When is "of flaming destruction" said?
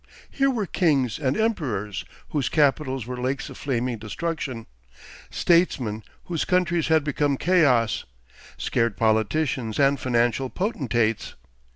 3.51-4.65